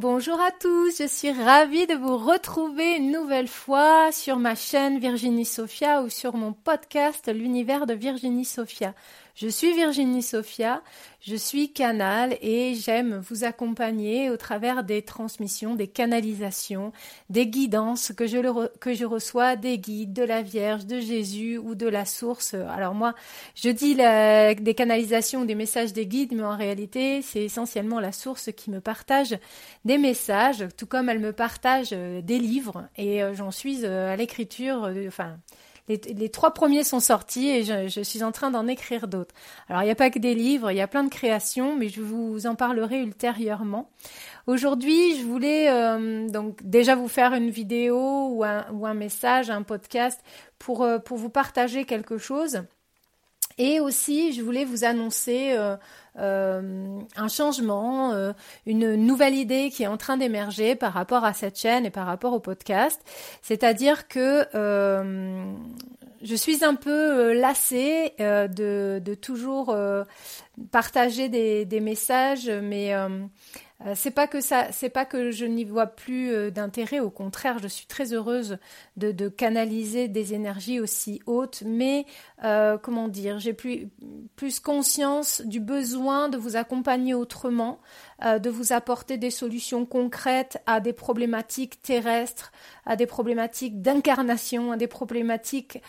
[0.00, 5.00] Bonjour à tous, je suis ravie de vous retrouver une nouvelle fois sur ma chaîne
[5.00, 8.94] Virginie Sophia ou sur mon podcast L'univers de Virginie Sophia.
[9.40, 10.82] Je suis Virginie Sophia,
[11.20, 16.92] je suis canal et j'aime vous accompagner au travers des transmissions, des canalisations,
[17.30, 22.04] des guidances que je, reçois des guides de la Vierge, de Jésus ou de la
[22.04, 22.54] source.
[22.54, 23.14] Alors moi,
[23.54, 28.50] je dis des canalisations des messages des guides, mais en réalité, c'est essentiellement la source
[28.56, 29.38] qui me partage
[29.84, 34.12] des messages, tout comme elle me partage euh, des livres et euh, j'en suis euh,
[34.12, 35.36] à l'écriture, enfin
[35.88, 39.34] les, trois premiers sont sortis et je, suis en train d'en écrire d'autres.
[39.68, 41.88] Alors il n'y a pas que des livres, il y a plein de créations, mais
[41.88, 43.90] je vous en parlerai ultérieurement.
[44.46, 50.20] Aujourd'hui, je voulais euh, donc déjà vous faire une vidéo ou un, message, un podcast
[50.58, 52.62] pour, euh, pour vous partager quelque chose.
[53.58, 55.56] Et aussi, je voulais vous annoncer
[56.16, 58.32] euh, un changement,
[58.66, 62.06] une nouvelle idée qui est en train d'émerger par rapport à cette chaîne et par
[62.06, 63.00] rapport au podcast.
[63.42, 64.46] C'est-à-dire que
[66.22, 70.04] je suis un peu euh, lassée euh, de, de, toujours euh,
[70.70, 72.92] partager des, des, messages, mais
[73.86, 76.98] euh, c'est pas que ça, c'est pas que je n'y vois plus euh, d'intérêt.
[76.98, 78.58] Au contraire, je suis très heureuse
[78.96, 81.62] de, de canaliser des énergies aussi hautes.
[81.64, 82.04] Mais
[82.44, 83.88] euh, comment dire, j'ai plus
[84.34, 87.80] plus conscience du besoin de vous accompagner autrement,
[88.22, 92.52] de vous apporter des solutions concrètes à des problématiques terrestres,
[92.84, 95.80] à des problématiques d'incarnation, à des problématiques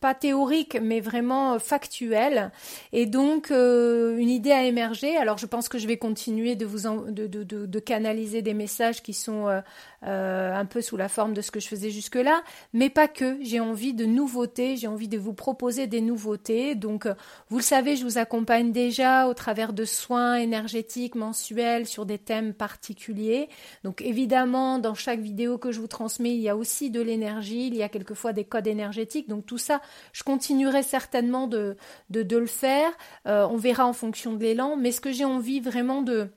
[0.00, 2.50] pas théorique, mais vraiment euh, factuel.
[2.92, 5.16] Et donc, euh, une idée a émergé.
[5.16, 9.02] Alors, je pense que je vais continuer de vous de, de, de, canaliser des messages
[9.02, 9.60] qui sont euh,
[10.06, 13.36] euh, un peu sous la forme de ce que je faisais jusque-là, mais pas que.
[13.42, 16.74] J'ai envie de nouveautés, j'ai envie de vous proposer des nouveautés.
[16.74, 17.14] Donc, euh,
[17.50, 22.16] vous le savez, je vous accompagne déjà au travers de soins énergétiques mensuels sur des
[22.16, 23.50] thèmes particuliers.
[23.84, 27.66] Donc, évidemment, dans chaque vidéo que je vous transmets, il y a aussi de l'énergie,
[27.66, 29.28] il y a quelquefois des codes énergétiques.
[29.28, 31.76] Donc, tout ça, je continuerai certainement de,
[32.10, 32.90] le faire.
[33.26, 34.76] Euh, on verra en fonction de l'élan.
[34.76, 36.30] Mais ce que j'ai envie vraiment de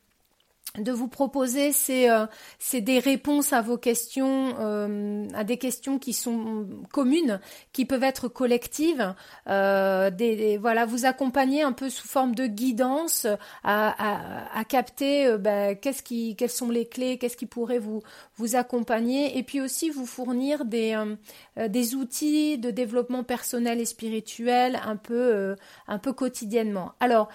[0.79, 2.25] de vous proposer, c'est euh,
[2.73, 7.39] des réponses à vos questions, euh, à des questions qui sont communes,
[7.73, 9.13] qui peuvent être collectives,
[9.47, 13.28] euh, des, voilà, vous accompagner un peu sous forme de guidance
[13.63, 18.01] à, à, capter euh, ben, qu'est-ce qui, quelles sont les clés, qu'est-ce qui pourrait vous
[18.38, 20.97] vous accompagner, et puis aussi vous fournir des
[21.69, 25.56] des outils de développement personnel et spirituel un peu
[25.88, 26.94] un peu quotidiennement.
[27.00, 27.29] Alors,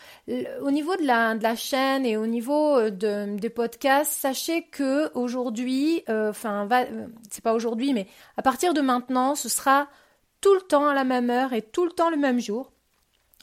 [0.62, 5.10] au niveau de la de la chaîne et au niveau de des podcasts, sachez que
[5.16, 8.06] aujourd'hui, euh, enfin, euh, c'est pas aujourd'hui, mais
[8.36, 9.88] à partir de maintenant, ce sera
[10.40, 12.72] tout le temps à la même heure et tout le temps le même jour.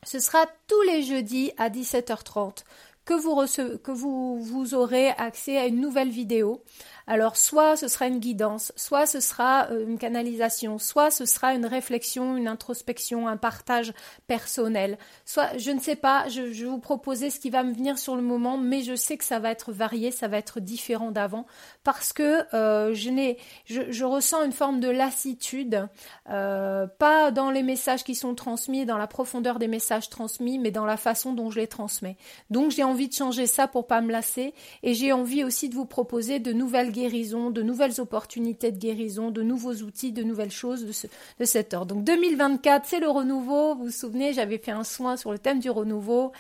[0.04, 2.64] Ce sera tous les jeudis à 17h30
[3.06, 3.36] que vous,
[3.84, 6.64] que vous, vous aurez accès à une nouvelle vidéo
[7.08, 11.54] alors soit ce sera une guidance, soit ce sera euh, une canalisation, soit ce sera
[11.54, 13.94] une réflexion, une introspection, un partage
[14.28, 14.98] personnel.
[15.24, 18.16] Soit je ne sais pas, je, vais vous proposer ce qui va me venir sur
[18.16, 21.46] le moment, mais je sais que ça va être varié, ça va être différent d'avant
[21.84, 25.88] parce que euh, je, je, ressens une forme de lassitude,
[26.30, 30.72] euh, pas dans les messages qui sont transmis, dans la profondeur des messages transmis, mais
[30.72, 32.18] dans la façon dont je les transmets.
[32.50, 35.86] Donc j'ai de changer ça pour pas me lasser et j'ai envie aussi de vous
[35.86, 40.86] proposer de nouvelles guérison, de nouvelles opportunités de guérison, de nouveaux outils, de nouvelles choses
[40.86, 41.08] de, ce,
[41.40, 41.96] de cet ordre.
[41.96, 43.76] Donc 2024, c'est le renouveau.
[43.76, 46.32] Vous vous souvenez, j'avais fait un soin sur le thème du renouveau.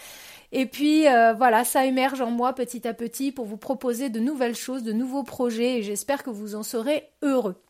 [0.52, 4.20] Et puis euh, voilà, ça émerge en moi petit à petit pour vous proposer de
[4.20, 7.65] nouvelles choses, de nouveaux projets et j'espère que vous en serez heureux.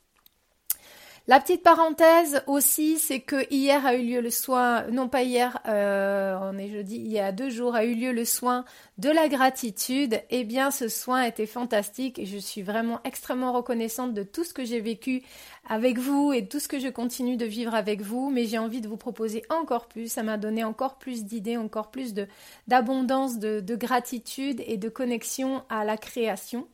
[1.27, 5.59] La petite parenthèse aussi, c'est que hier a eu lieu le soin, non pas hier,
[5.67, 8.63] euh, on est jeudi, il y a deux jours a eu lieu le soin
[8.99, 10.21] de la gratitude.
[10.29, 14.53] Eh bien, ce soin était fantastique et je suis vraiment extrêmement reconnaissante de tout ce
[14.53, 15.23] que j'ai vécu
[15.67, 18.29] avec vous et tout ce que je continue de vivre avec vous.
[18.29, 20.11] Mais j'ai envie de vous proposer encore plus.
[20.11, 22.27] Ça m'a donné encore plus d'idées, encore plus de
[22.67, 26.67] d'abondance, de, de gratitude et de connexion à la création.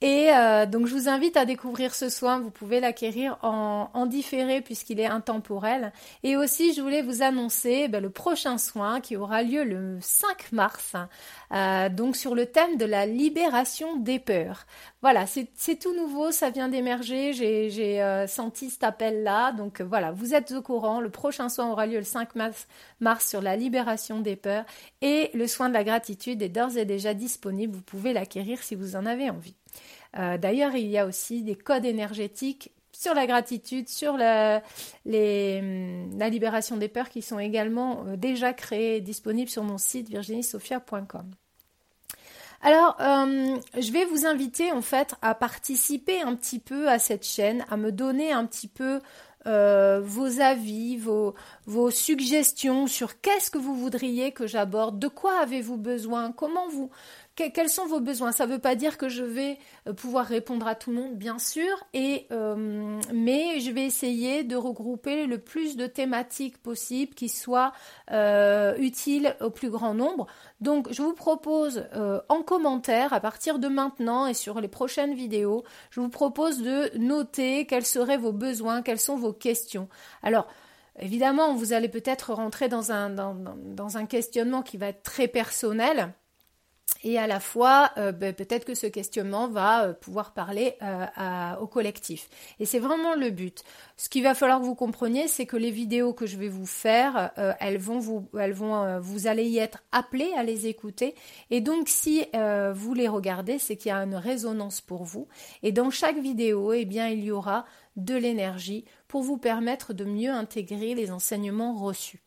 [0.00, 2.38] Et euh, donc je vous invite à découvrir ce soin.
[2.38, 5.92] Vous pouvez l'acquérir en, en, différé puisqu'il est intemporel.
[6.22, 10.52] Et aussi, je voulais vous annoncer ben, le prochain soin qui aura lieu le 5
[10.52, 10.94] mars,
[11.52, 14.66] euh, donc sur le thème de la libération des peurs.
[15.02, 17.32] Voilà, c'est tout nouveau, ça vient d'émerger.
[17.32, 19.50] J'ai euh, senti cet appel-là.
[19.52, 21.00] Donc voilà, vous êtes au courant.
[21.00, 22.68] Le prochain soin aura lieu le 5 mars,
[23.00, 24.64] mars sur la libération des peurs.
[25.02, 27.74] Et le soin de la gratitude est d'ores et déjà disponible.
[27.74, 29.56] Vous pouvez l'acquérir si vous en avez envie.
[30.18, 34.62] Euh, d'ailleurs, il y a aussi des codes énergétiques sur la gratitude, sur la,
[35.04, 41.30] libération des peurs qui sont également euh, déjà créés disponibles sur mon site virginiesophia.com.
[42.60, 47.24] Alors, euh, je vais vous inviter en fait à participer un petit peu à cette
[47.24, 49.00] chaîne, à me donner un petit peu
[49.46, 56.32] vos avis, vos suggestions sur qu'est-ce que vous voudriez que j'aborde, de quoi avez-vous besoin,
[56.32, 56.90] comment vous,
[57.38, 58.32] quels sont vos besoins?
[58.32, 61.16] Ça ne veut pas dire que je vais euh, pouvoir répondre à tout le monde,
[61.16, 67.28] bien sûr, euh, mais je vais essayer de regrouper le plus de thématiques possibles qui
[67.28, 67.72] soient
[68.10, 70.26] euh, utiles au plus grand nombre.
[70.60, 71.86] Donc, je vous propose
[72.28, 76.90] en commentaire, à partir de maintenant et sur les prochaines vidéos, je vous propose de
[76.98, 79.88] noter quels seraient vos besoins, quelles sont vos questions.
[80.22, 80.48] Alors,
[80.98, 86.12] évidemment, vous allez peut-être rentrer dans un, dans un questionnement qui va être très personnel
[87.04, 91.56] et à la fois, euh, ben, peut-être que ce questionnement va euh, pouvoir parler euh,
[91.60, 92.28] au collectif.
[92.58, 93.62] Et c'est vraiment le but.
[93.96, 96.66] Ce qu'il va falloir que vous compreniez, c'est que les vidéos que je vais vous
[96.66, 101.16] faire, elles vont vous, elles vont, vous allez y être appelés à les écouter.
[101.50, 102.24] Et donc, si
[102.74, 105.26] vous les regardez, c'est qu'il y a une résonance pour vous.
[105.64, 107.66] Et dans chaque vidéo, eh bien, il y aura
[107.96, 112.20] de l'énergie pour vous permettre de mieux intégrer les enseignements reçus.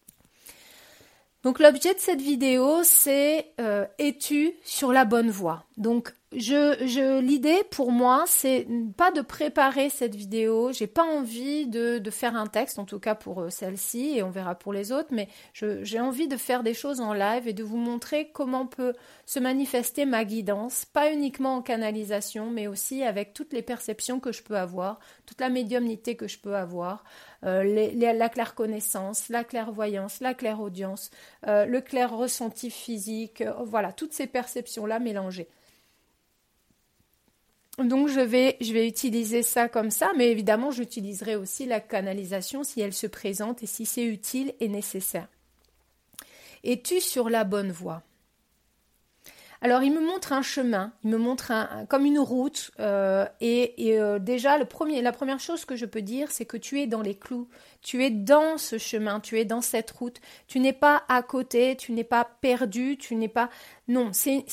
[1.44, 5.66] Donc l'objet de cette vidéo, c'est euh, es-tu sur la bonne voie?
[5.78, 8.68] Donc l'idée pour moi, c'est
[8.98, 10.72] pas de préparer cette vidéo.
[10.72, 14.30] J'ai pas envie de, faire un texte, en tout cas pour euh, celle-ci, et on
[14.30, 15.10] verra pour les autres.
[15.12, 18.94] Mais j'ai envie de faire des choses en live et de vous montrer comment peut
[19.26, 24.32] se manifester ma guidance, pas uniquement en canalisation, mais aussi avec toutes les perceptions que
[24.32, 27.04] je peux avoir, toute la médiumnité que je peux avoir,
[27.44, 31.10] euh, la claire connaissance, la clairvoyance, la clairaudience,
[31.48, 35.50] euh, le clair ressenti physique, euh, voilà, toutes ces perceptions-là mélangées.
[37.84, 38.58] Donc je vais,
[38.88, 43.68] utiliser ça comme ça, mais évidemment j'utiliserai aussi la canalisation si elle se présente et
[43.68, 45.28] si c'est utile et nécessaire.
[46.64, 48.04] Es-tu sur la bonne voie?
[49.64, 54.00] Alors il me montre un chemin, il me montre un, comme une route, euh, et,
[54.00, 56.88] euh, déjà le premier, la première chose que je peux dire, c'est que tu es
[56.88, 57.48] dans les clous,
[57.84, 61.78] tu es dans ce chemin, tu es dans cette route, tu n'es pas à côté,
[61.78, 63.50] tu n'es pas perdu, tu n'es pas
[63.88, 64.46] non, c'est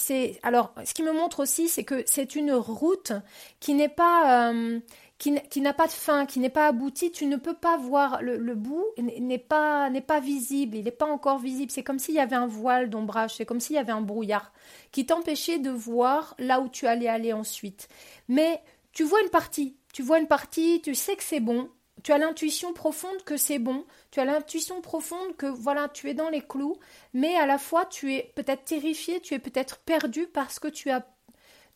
[0.43, 3.13] alors ce qui me montre aussi, c'est que c'est une route
[3.61, 4.81] qui n'est pas euh,
[5.19, 8.55] qui, n'a pas de fin, qui n'est pas abouti, tu ne peux pas voir le,
[8.55, 11.73] bout n'est pas n'est pas visible, il n'est pas encore visible.
[11.73, 14.53] C'est comme s'il y avait un voile d'ombrage, c'est comme s'il y avait un brouillard
[14.93, 17.89] qui t'empêchait de voir là où tu allais aller ensuite.
[18.29, 18.63] Mais
[18.93, 21.69] tu vois une partie, tu vois une partie, tu sais que c'est bon,
[22.05, 26.15] tu as l'intuition profonde que c'est bon, tu as l'intuition profonde que voilà, tu es
[26.15, 26.79] dans les clous,
[27.13, 30.91] mais à la fois tu es peut-être terrifié, tu es peut-être perdu parce que tu
[30.91, 31.05] as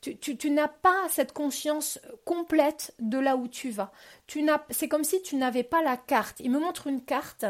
[0.02, 3.93] tu, n'as pas cette conscience complète de là où tu vas.
[4.26, 6.40] Tu n'as, c'est comme si tu n'avais pas la carte.
[6.40, 7.44] Il me montre une carte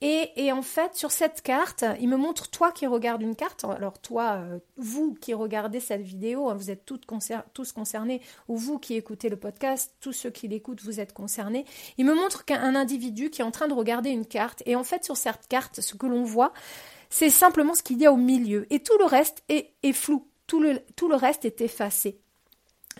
[0.00, 3.64] et, en fait, sur cette carte, il me montre toi qui regardes une carte.
[3.64, 8.80] Alors toi, euh, vous qui regardez cette vidéo, hein, vous êtes tous concernés, ou vous
[8.80, 11.64] qui écoutez le podcast, tous ceux qui l'écoutent, vous êtes concernés.
[11.98, 14.82] Il me montre qu'un individu qui est en train de regarder une carte et en
[14.82, 16.52] fait, sur cette carte, ce que l'on voit,
[17.08, 20.26] c'est simplement ce qu'il y a au milieu et tout le reste est flou
[20.94, 22.18] tout le, reste est effacé.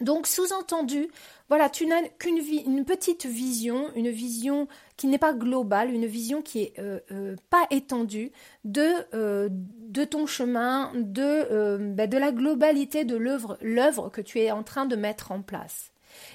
[0.00, 1.08] Donc, sous-entendu,
[1.50, 6.40] voilà, tu n'as qu'une une petite vision, une vision qui n'est pas globale, une vision
[6.40, 8.32] qui est euh, euh, pas étendue
[8.64, 14.40] de, euh, de ton chemin, de, ben, de la globalité de l'œuvre, l'œuvre que tu
[14.40, 15.92] es en train de mettre en place.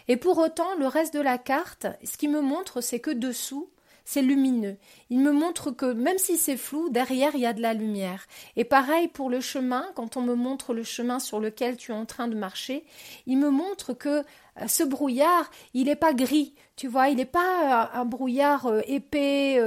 [0.08, 3.72] Et pour autant, le reste de la carte, ce qui me montre, c'est que dessous,
[4.08, 4.78] c'est lumineux.
[5.10, 8.26] Il me montre que même si c'est flou, derrière il y a de la lumière.
[8.56, 11.94] Et pareil pour le chemin, quand on me montre le chemin sur lequel tu es
[11.94, 12.86] en train de marcher,
[13.26, 14.24] il me montre que
[14.62, 18.68] euh, ce brouillard, il n'est pas gris, tu vois, il n'est pas euh, un brouillard
[18.68, 19.60] euh, épais,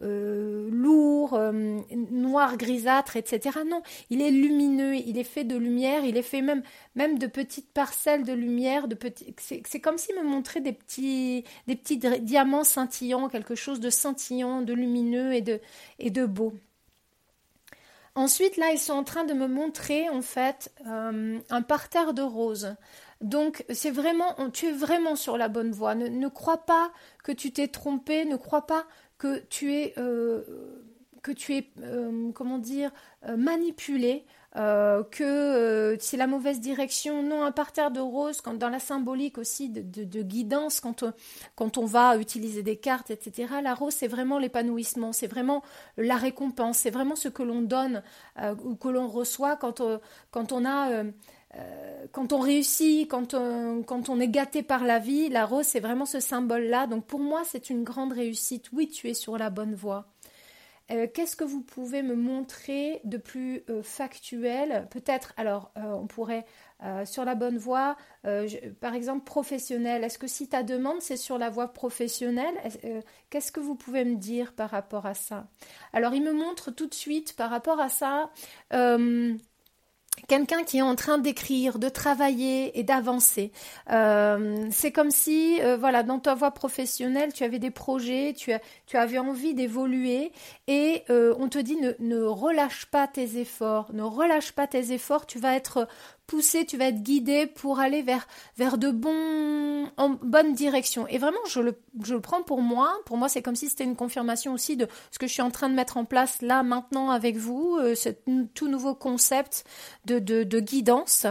[0.00, 1.38] lourd,
[2.10, 3.60] noir, grisâtre, etc.
[3.66, 6.62] Non, il est lumineux, il est fait de lumière, il est fait même,
[7.18, 9.34] de petites parcelles de lumière, de petits.
[9.38, 14.62] C'est comme s'il me montrait des petits, des petits diamants scintillants, quelque chose de scintillant,
[14.62, 15.60] de lumineux et de,
[15.98, 16.54] et de beau.
[18.14, 22.22] Ensuite, là, ils sont en train de me montrer en fait euh, un parterre de
[22.22, 22.74] roses.
[23.22, 25.94] Donc, c'est vraiment, tu es vraiment sur la bonne voie.
[25.94, 26.92] Ne, crois pas
[27.24, 28.84] que tu t'es trompé, ne crois pas
[29.16, 30.42] que tu es, euh,
[31.22, 32.90] que tu es, euh, comment dire,
[33.36, 34.26] manipulé.
[34.56, 37.22] Euh, que euh, c'est la mauvaise direction.
[37.22, 41.12] Non, un parterre de roses, quand, dans la symbolique aussi de, guidance, quand on,
[41.56, 43.54] quand on va utiliser des cartes, etc.
[43.62, 45.62] La rose, c'est vraiment l'épanouissement, c'est vraiment
[45.96, 48.02] la récompense, c'est vraiment ce que l'on donne
[48.40, 51.02] euh, ou que l'on reçoit quand, on, quand on a...
[52.12, 55.80] quand on réussit, quand on, quand on est gâté par la vie, la rose, c'est
[55.80, 56.86] vraiment ce symbole-là.
[56.86, 58.70] Donc pour moi, c'est une grande réussite.
[58.72, 60.06] Oui, tu es sur la bonne voie.
[60.92, 64.86] Euh, qu'est-ce que vous pouvez me montrer de plus euh, factuel?
[64.90, 66.44] Peut-être, alors, euh, on pourrait,
[67.04, 67.96] sur la bonne voie,
[68.80, 70.02] par exemple, professionnelle.
[70.02, 72.54] Est-ce que si ta demande, c'est sur la voie professionnelle,
[73.30, 75.46] qu'est-ce que vous pouvez me dire par rapport à ça?
[75.92, 78.32] Alors, il me montre tout de suite, par rapport à ça,
[80.28, 83.52] quelqu'un qui est en train d'écrire, de travailler et d'avancer.
[83.90, 88.52] Euh, c'est comme si, euh, voilà, dans ta voie professionnelle, tu avais des projets, tu,
[88.96, 90.32] avais envie d'évoluer
[90.66, 95.26] et euh, on te dit ne relâche pas tes efforts, ne relâche pas tes efforts,
[95.26, 95.88] tu vas être
[96.40, 101.06] tu vas être guidé pour aller vers, vers de bons, en bonne direction.
[101.08, 102.92] Et vraiment, je le, je le prends pour moi.
[103.04, 105.50] Pour moi, c'est comme si c'était une confirmation aussi de ce que je suis en
[105.50, 108.08] train de mettre en place là, maintenant, avec vous, euh, ce
[108.54, 109.64] tout nouveau concept
[110.04, 111.26] de, de, de guidance.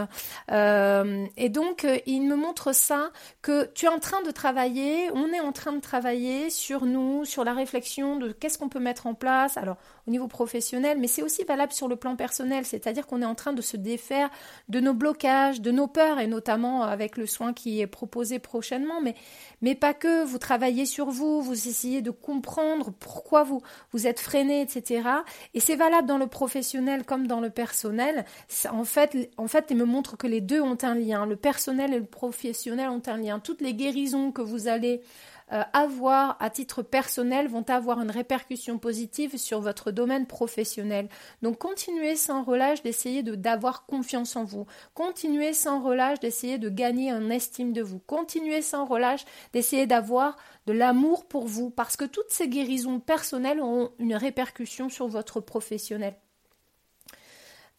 [0.50, 5.10] Euh, et donc, euh, il me montre ça, que tu es en train de travailler,
[5.14, 8.80] on est en train de travailler sur nous, sur la réflexion de qu'est-ce qu'on peut
[8.80, 9.56] mettre en place.
[9.56, 13.26] Alors, au niveau professionnel, mais c'est aussi valable sur le plan personnel, c'est-à-dire qu'on est
[13.26, 14.30] en train de se défaire
[14.68, 19.00] de nos blocages, de nos peurs, et notamment avec le soin qui est proposé prochainement,
[19.00, 19.14] mais,
[19.60, 24.20] mais pas que, vous travaillez sur vous, vous essayez de comprendre pourquoi vous, vous êtes
[24.20, 25.08] freiné, etc.
[25.54, 28.24] Et c'est valable dans le professionnel comme dans le personnel.
[28.70, 31.92] En fait, en fait, il me montre que les deux ont un lien, le personnel
[31.92, 33.38] et le professionnel ont un lien.
[33.38, 35.02] Toutes les guérisons que vous allez
[35.52, 41.08] euh, avoir à titre personnel vont avoir une répercussion positive sur votre domaine professionnel.
[41.42, 44.66] Donc continuez sans relâche d'essayer d'avoir confiance en vous.
[44.94, 47.98] Continuez sans relâche d'essayer de gagner en estime de vous.
[47.98, 53.60] Continuez sans relâche d'essayer d'avoir de l'amour pour vous parce que toutes ces guérisons personnelles
[53.60, 56.14] ont une répercussion sur votre professionnel.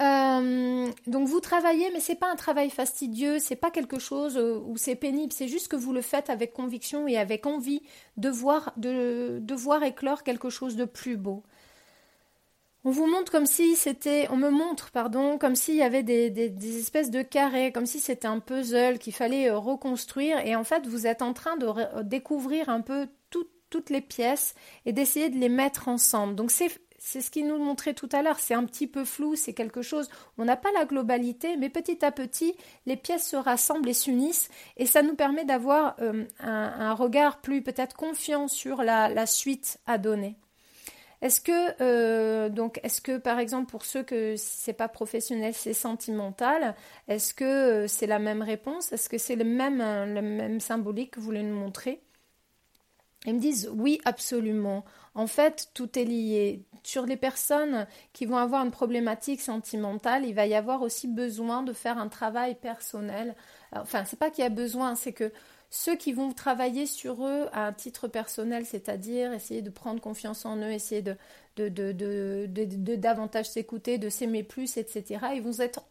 [0.03, 4.60] Euh, donc vous travaillez, mais c'est pas un travail fastidieux, c'est pas quelque chose euh,
[4.65, 7.81] où c'est pénible, c'est juste que vous le faites avec conviction et avec envie
[8.17, 11.43] de voir, de, voir éclore quelque chose de plus beau.
[12.83, 16.29] On vous montre comme si c'était, on me montre, pardon, comme s'il y avait des,
[16.29, 20.45] des, espèces de carrés, comme si c'était un puzzle qu'il fallait euh, reconstruire.
[20.45, 23.07] Et en fait, vous êtes en train de découvrir un peu
[23.74, 24.53] toutes les pièces
[24.86, 26.36] et d'essayer de les mettre ensemble.
[26.36, 29.36] Donc c'est c'est ce qu'il nous montrait tout à l'heure, c'est un petit peu flou,
[29.36, 32.55] c'est quelque chose, on n'a pas la globalité, mais petit à petit,
[32.86, 37.62] les pièces se rassemblent et s'unissent, et ça nous permet d'avoir euh, un, regard plus
[37.62, 40.38] peut-être confiant sur la, suite à donner.
[41.22, 42.50] Est-ce que euh,
[42.83, 46.74] est-ce que par exemple pour ceux que c'est pas professionnel, c'est sentimental,
[47.07, 48.91] est-ce que euh, c'est la même réponse?
[48.93, 52.02] Est-ce que c'est le même le même symbolique que vous voulez nous montrer?
[53.25, 54.83] Ils me disent oui absolument.
[55.15, 56.63] En fait, tout est lié.
[56.83, 61.63] Sur les personnes qui vont avoir une problématique sentimentale, il va y avoir aussi besoin
[61.63, 63.35] de faire un travail personnel.
[63.71, 65.31] Enfin, c'est pas qu'il y a besoin, c'est que
[65.69, 70.45] ceux qui vont travailler sur eux à un titre personnel, c'est-à-dire essayer de prendre confiance
[70.45, 71.15] en eux, essayer de,
[72.95, 75.25] davantage s'écouter, de s'aimer plus, etc.,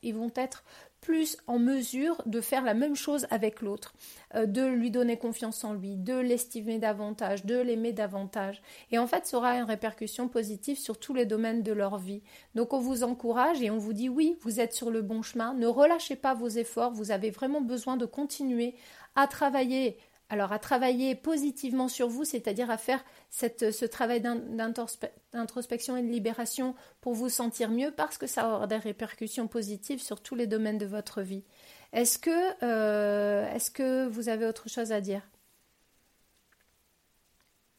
[0.02, 0.64] ils vont être
[1.02, 3.92] plus en mesure de faire la même chose avec l'autre,
[4.34, 8.62] euh, de lui donner confiance en lui, de l'estimer davantage, de l'aimer davantage.
[8.90, 12.22] Et en fait, ça aura une répercussion positive sur tous les domaines de leur vie.
[12.54, 15.52] Donc on vous encourage et on vous dit oui, vous êtes sur le bon chemin,
[15.54, 18.76] ne relâchez pas vos efforts, vous avez vraiment besoin de continuer
[19.16, 19.98] à travailler
[20.28, 26.74] alors à travailler positivement sur vous, c'est-à-dire à faire ce travail d'introspection et de libération
[27.00, 30.78] pour vous sentir mieux parce que ça aura des répercussions positives sur tous les domaines
[30.78, 31.44] de votre vie.
[31.92, 35.28] Est-ce que, euh, vous avez autre chose à dire?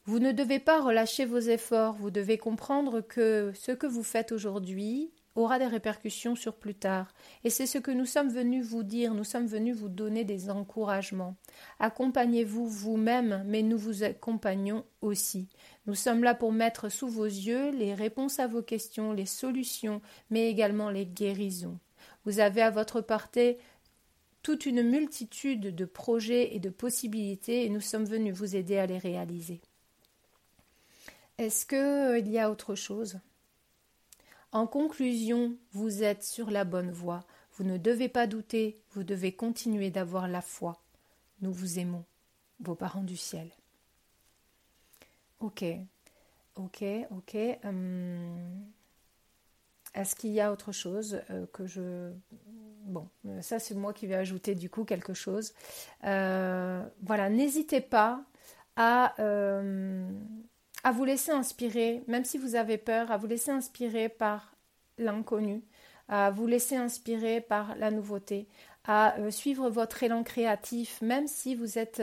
[0.04, 4.32] Vous ne devez pas relâcher vos efforts, vous devez comprendre que ce que vous faites
[4.32, 7.12] aujourd'hui aura des répercussions sur plus tard.
[7.42, 10.50] Et c'est ce que nous sommes venus vous dire, nous sommes venus vous donner des
[10.50, 11.36] encouragements.
[11.80, 15.48] Accompagnez-vous vous-même, mais nous vous accompagnons aussi.
[15.86, 20.00] Nous sommes là pour mettre sous vos yeux les réponses à vos questions, les solutions,
[20.30, 21.78] mais également les guérisons.
[22.24, 23.58] Vous avez à votre portée
[24.42, 28.86] toute une multitude de projets et de possibilités et nous sommes venus vous aider à
[28.86, 29.60] les réaliser.
[31.38, 33.18] Est-ce qu'il y a autre chose?
[34.54, 37.24] En conclusion, vous êtes sur la bonne voie.
[37.54, 40.80] Vous ne devez pas douter, vous devez continuer d'avoir la foi.
[41.40, 42.04] Nous vous aimons,
[42.60, 43.50] vos parents du ciel.
[45.40, 45.64] Ok,
[46.54, 47.36] ok, ok.
[47.64, 48.64] Hum,
[49.92, 52.12] est-ce qu'il y a autre chose euh, que je...
[52.84, 55.52] Bon, euh, ça c'est moi qui vais ajouter du coup quelque chose.
[56.04, 58.24] Euh, voilà, n'hésitez pas
[58.76, 59.16] à,
[60.84, 64.54] à vous laisser inspirer, même si vous avez peur, à vous laisser inspirer par
[64.98, 65.62] l'inconnu,
[66.08, 68.46] à vous laisser inspirer par la nouveauté,
[68.86, 72.02] à suivre votre élan créatif, même si vous êtes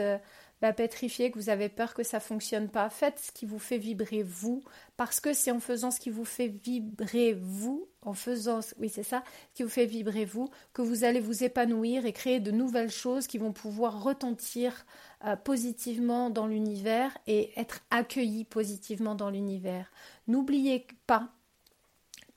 [0.72, 2.88] pétrifié, que vous avez peur que ça fonctionne pas.
[2.88, 4.62] Faites ce qui vous fait vibrer vous,
[4.96, 9.02] parce que c'est en faisant ce qui vous fait vibrer vous, en faisant, oui c'est
[9.02, 12.52] ça, ce qui vous fait vibrer vous, que vous allez vous épanouir et créer de
[12.52, 14.86] nouvelles choses qui vont pouvoir retentir
[15.24, 19.90] euh, positivement dans l'univers et être accueillis positivement dans l'univers.
[20.28, 21.28] N'oubliez pas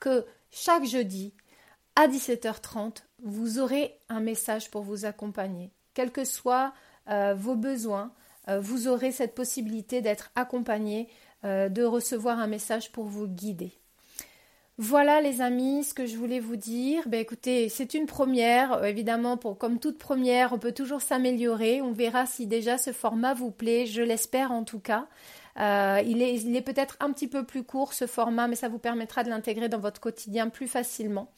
[0.00, 1.32] que chaque jeudi
[1.96, 6.74] à 17h30, vous aurez un message pour vous accompagner, quel que soit
[7.08, 8.12] euh, vos besoins,
[8.48, 11.08] euh, vous aurez cette possibilité d'être accompagné,
[11.44, 13.72] euh, de recevoir un message pour vous guider.
[14.78, 17.02] Voilà les amis, ce que je voulais vous dire.
[17.08, 18.84] Ben écoutez, c'est une première.
[18.84, 21.80] Évidemment, pour, comme toute première, on peut toujours s'améliorer.
[21.80, 23.86] On verra si déjà ce format vous plaît.
[23.86, 25.06] Je l'espère en tout cas.
[25.56, 29.30] il est peut-être un petit peu plus court ce format, mais ça vous permettra de
[29.30, 31.32] l'intégrer dans votre quotidien plus facilement.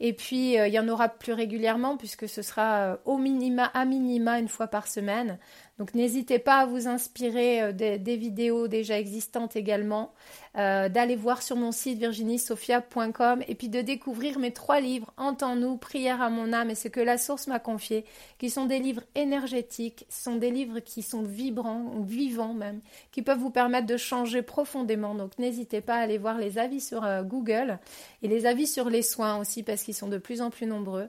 [0.00, 3.64] Et puis, euh, il y en aura plus régulièrement puisque ce sera euh, au minima,
[3.74, 5.38] à minima une fois par semaine.
[5.78, 10.12] Donc n'hésitez pas à vous inspirer euh, des, vidéos déjà existantes également,
[10.54, 16.22] d'aller voir sur mon site virginiesophia.com et puis de découvrir mes trois livres Entends-nous, Prière
[16.22, 18.04] à mon âme et ce que la source m'a confié,
[18.38, 23.40] qui sont des livres énergétiques, sont des livres qui sont vibrants, vivants même, qui peuvent
[23.40, 25.16] vous permettre de changer profondément.
[25.16, 27.80] Donc n'hésitez pas à aller voir les avis sur Google
[28.22, 31.08] et les avis sur les soins aussi parce qu'ils sont de plus en plus nombreux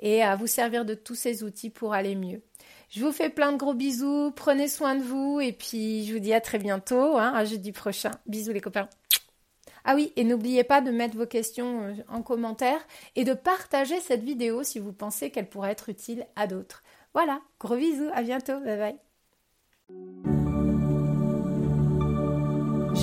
[0.00, 2.42] et à vous servir de tous ces outils pour aller mieux.
[2.90, 6.20] Je vous fais plein de gros bisous, prenez soin de vous et puis je vous
[6.20, 8.12] dis à très bientôt, hein, à jeudi prochain.
[8.26, 8.88] Bisous les copains.
[9.84, 14.00] Ah oui, et n'oubliez pas de mettre vos questions euh, en commentaire et de partager
[14.00, 16.82] cette vidéo si vous pensez qu'elle pourrait être utile à d'autres.
[17.14, 18.96] Voilà, gros bisous, à bientôt, bye
[19.88, 20.35] bye.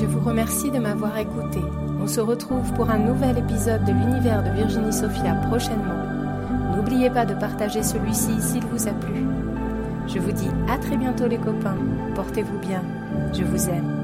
[0.04, 1.62] Je vous remercie de m'avoir écouté.
[2.02, 6.76] On se retrouve pour un nouvel épisode de l'univers de Virginie Sophia prochainement.
[6.76, 9.26] N'oubliez pas de partager celui-ci s'il vous a plu.
[10.10, 11.78] Je vous dis à très bientôt les copains.
[12.16, 12.84] Portez-vous bien.
[13.32, 14.03] Je vous aime.